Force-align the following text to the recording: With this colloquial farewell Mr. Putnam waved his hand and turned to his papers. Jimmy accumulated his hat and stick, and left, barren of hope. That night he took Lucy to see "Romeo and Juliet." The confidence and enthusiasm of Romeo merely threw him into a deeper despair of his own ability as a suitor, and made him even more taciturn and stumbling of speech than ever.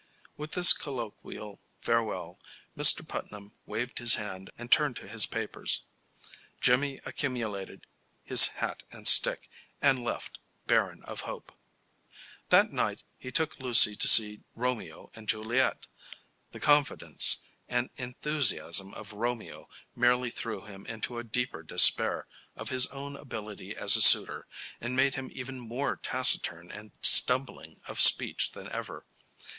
With 0.35 0.53
this 0.53 0.73
colloquial 0.73 1.61
farewell 1.79 2.39
Mr. 2.75 3.07
Putnam 3.07 3.53
waved 3.67 3.99
his 3.99 4.15
hand 4.15 4.49
and 4.57 4.71
turned 4.71 4.95
to 4.95 5.07
his 5.07 5.27
papers. 5.27 5.83
Jimmy 6.59 6.99
accumulated 7.05 7.85
his 8.23 8.47
hat 8.47 8.81
and 8.91 9.07
stick, 9.07 9.47
and 9.79 10.03
left, 10.03 10.39
barren 10.65 11.03
of 11.03 11.21
hope. 11.21 11.51
That 12.49 12.71
night 12.71 13.03
he 13.19 13.31
took 13.31 13.59
Lucy 13.59 13.95
to 13.95 14.07
see 14.07 14.41
"Romeo 14.55 15.11
and 15.13 15.29
Juliet." 15.29 15.85
The 16.51 16.59
confidence 16.59 17.43
and 17.69 17.91
enthusiasm 17.95 18.95
of 18.95 19.13
Romeo 19.13 19.69
merely 19.95 20.31
threw 20.31 20.65
him 20.65 20.83
into 20.87 21.19
a 21.19 21.23
deeper 21.23 21.61
despair 21.61 22.25
of 22.55 22.69
his 22.69 22.87
own 22.87 23.15
ability 23.15 23.75
as 23.75 23.95
a 23.95 24.01
suitor, 24.01 24.47
and 24.79 24.95
made 24.95 25.13
him 25.13 25.29
even 25.31 25.59
more 25.59 25.95
taciturn 25.95 26.71
and 26.71 26.89
stumbling 27.03 27.81
of 27.87 27.99
speech 28.01 28.53
than 28.53 28.67
ever. 28.71 29.05